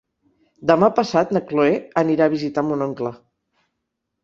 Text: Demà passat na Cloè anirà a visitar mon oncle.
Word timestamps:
Demà 0.71 0.89
passat 0.99 1.35
na 1.37 1.43
Cloè 1.51 1.77
anirà 2.03 2.29
a 2.29 2.33
visitar 2.37 2.65
mon 2.73 2.85
oncle. 2.89 3.15